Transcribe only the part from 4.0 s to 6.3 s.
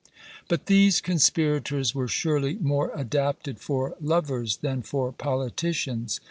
lovers than for politicians.